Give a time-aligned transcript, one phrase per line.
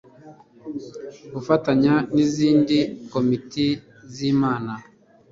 [1.33, 2.77] gufatanya n izindi
[3.13, 3.67] komite
[4.13, 4.73] z Inama